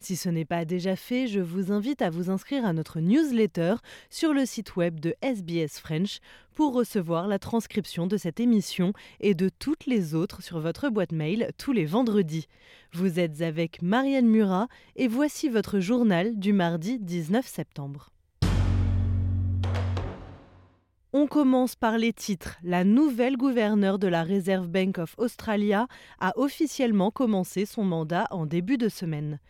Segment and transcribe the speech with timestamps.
[0.00, 3.74] Si ce n'est pas déjà fait, je vous invite à vous inscrire à notre newsletter
[4.10, 6.20] sur le site web de SBS French
[6.54, 11.12] pour recevoir la transcription de cette émission et de toutes les autres sur votre boîte
[11.12, 12.46] mail tous les vendredis.
[12.92, 18.10] Vous êtes avec Marianne Murat et voici votre journal du mardi 19 septembre.
[21.12, 22.58] On commence par les titres.
[22.62, 25.88] La nouvelle gouverneure de la Reserve Bank of Australia
[26.20, 29.40] a officiellement commencé son mandat en début de semaine.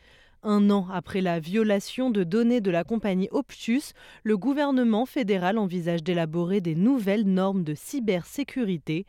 [0.50, 6.02] Un an après la violation de données de la compagnie Optus, le gouvernement fédéral envisage
[6.02, 9.04] d'élaborer des nouvelles normes de cybersécurité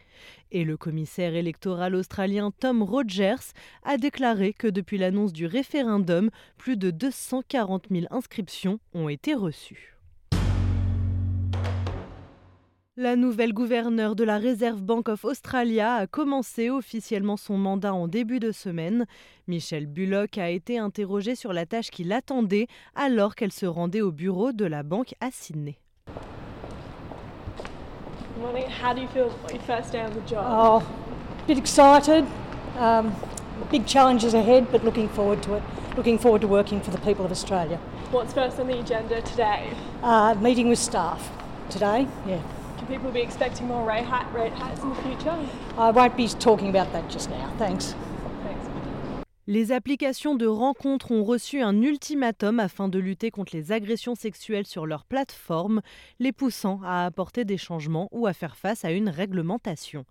[0.52, 6.76] et le commissaire électoral australien Tom Rogers a déclaré que depuis l'annonce du référendum, plus
[6.76, 9.99] de 240 000 inscriptions ont été reçues.
[13.02, 18.10] La nouvelle gouverneure de la Reserve Bank of Australia a commencé officiellement son mandat en
[18.10, 19.06] début de semaine.
[19.48, 24.12] Michelle Bullock a été interrogée sur la tâche qui l'attendait alors qu'elle se rendait au
[24.12, 25.78] bureau de la banque à Sydney.
[28.42, 28.66] Morning.
[28.84, 30.46] How do you feel about your first day on the job?
[30.46, 32.26] Oh, a bit excited.
[32.78, 33.14] Um,
[33.72, 35.64] big challenges ahead, but looking forward to it.
[35.96, 37.80] Looking forward to working for the people of Australia.
[38.12, 39.70] What's first on the agenda today?
[40.04, 41.32] Uh, meeting with staff
[41.70, 42.06] today?
[42.28, 42.42] Yeah,
[42.80, 45.36] Can people be expecting more rate, hat, rate hats in the future?
[45.78, 47.52] I won't be talking about that just now.
[47.58, 47.94] Thanks.
[48.44, 48.66] Thanks.
[49.48, 54.66] Les applications de rencontres ont reçu un ultimatum afin de lutter contre les agressions sexuelles
[54.66, 55.82] sur leur plateforme,
[56.20, 60.06] les poussant à apporter des changements ou à faire face à une réglementation.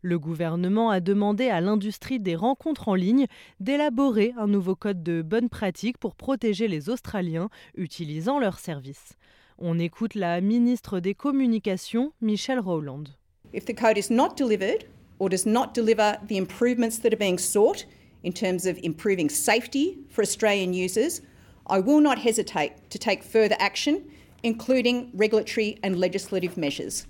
[0.00, 3.26] Le gouvernement a demandé à l'industrie des rencontres en ligne
[3.58, 9.16] d'élaborer un nouveau code de bonne pratique pour protéger les Australiens utilisant leurs services.
[9.64, 13.10] On écoute la ministre des Communications, Michelle Rowland.
[13.52, 14.86] If the code is not delivered
[15.20, 17.84] or does not deliver the improvements that are being sought
[18.24, 21.20] in terms of improving safety for Australian users,
[21.68, 24.02] I will not hesitate to take further action,
[24.42, 27.06] including regulatory and legislative measures.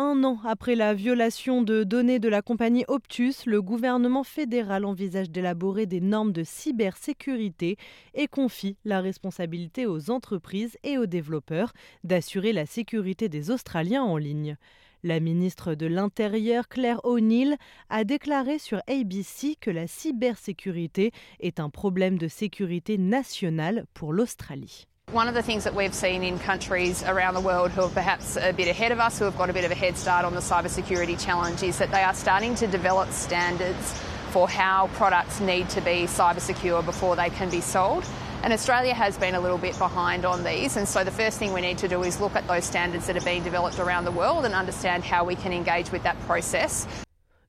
[0.00, 5.28] Un an après la violation de données de la compagnie Optus, le gouvernement fédéral envisage
[5.28, 7.76] d'élaborer des normes de cybersécurité
[8.14, 11.72] et confie la responsabilité aux entreprises et aux développeurs
[12.04, 14.56] d'assurer la sécurité des Australiens en ligne.
[15.02, 17.56] La ministre de l'Intérieur, Claire O'Neill,
[17.90, 21.10] a déclaré sur ABC que la cybersécurité
[21.40, 24.86] est un problème de sécurité nationale pour l'Australie.
[25.12, 28.36] One of the things that we've seen in countries around the world who are perhaps
[28.36, 30.34] a bit ahead of us, who have got a bit of a head start on
[30.34, 33.98] the cybersecurity challenge, is that they are starting to develop standards
[34.32, 38.04] for how products need to be cyber secure before they can be sold.
[38.42, 41.54] And Australia has been a little bit behind on these, and so the first thing
[41.54, 44.12] we need to do is look at those standards that are being developed around the
[44.12, 46.86] world and understand how we can engage with that process.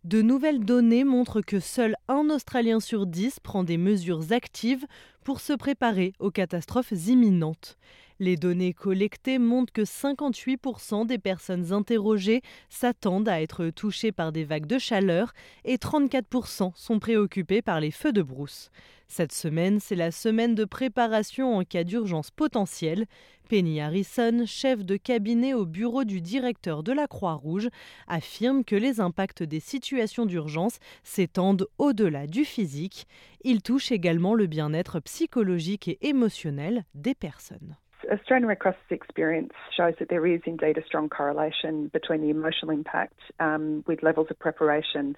[0.06, 4.86] De nouvelles données montrent que seul un Australien sur dix prend des mesures actives
[5.26, 7.78] pour se préparer aux catastrophes imminentes.
[8.22, 14.44] Les données collectées montrent que 58% des personnes interrogées s'attendent à être touchées par des
[14.44, 15.32] vagues de chaleur
[15.64, 18.72] et 34% sont préoccupées par les feux de brousse.
[19.08, 23.06] Cette semaine, c'est la semaine de préparation en cas d'urgence potentielle.
[23.48, 27.70] Penny Harrison, chef de cabinet au bureau du directeur de la Croix-Rouge,
[28.08, 33.08] affirme que les impacts des situations d'urgence s'étendent au-delà du physique.
[33.46, 37.78] Ils touchent également le bien-être psychologique et émotionnel des personnes.
[38.12, 42.72] Australian Red Cross's experience shows that there is indeed a strong correlation between the emotional
[42.72, 45.16] impact um, with levels of preparation,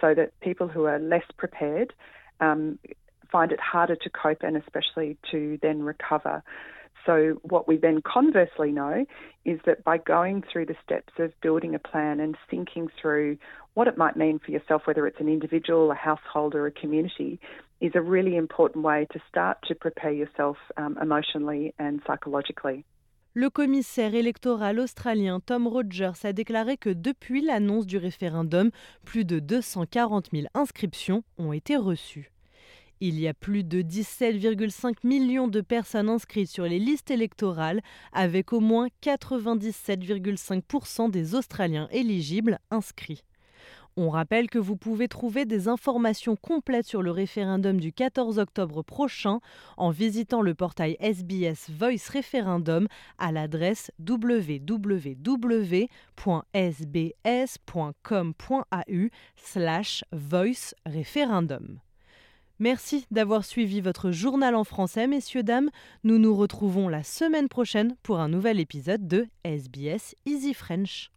[0.00, 1.92] so that people who are less prepared
[2.40, 2.78] um,
[3.30, 6.42] find it harder to cope and especially to then recover.
[7.06, 9.04] So, what we then conversely know
[9.44, 13.38] is that by going through the steps of building a plan and thinking through
[13.74, 17.40] what it might mean for yourself, whether it's an individual, a household, or a community,
[17.82, 22.84] is a really important way to start to prepare yourself um, emotionally and psychologically.
[23.34, 28.70] Le commissaire électoral australien Tom Rogers a déclaré que depuis l'annonce du référendum,
[29.04, 32.30] plus de 240 000 inscriptions ont été reçues.
[33.00, 37.80] Il y a plus de 17,5 millions de personnes inscrites sur les listes électorales,
[38.12, 43.24] avec au moins 97,5% des Australiens éligibles inscrits.
[43.96, 48.82] On rappelle que vous pouvez trouver des informations complètes sur le référendum du 14 octobre
[48.82, 49.40] prochain
[49.76, 55.12] en visitant le portail SBS Voice Referendum à l'adresse www.sbs.com.au
[59.36, 61.80] slash voice referendum.
[62.58, 65.70] Merci d'avoir suivi votre journal en français, messieurs, dames.
[66.04, 71.10] Nous nous retrouvons la semaine prochaine pour un nouvel épisode de SBS Easy French.